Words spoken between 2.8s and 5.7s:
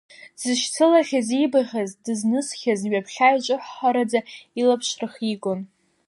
ҩаԥхьа иҿыцҳҳараӡа илаԥш рхигон.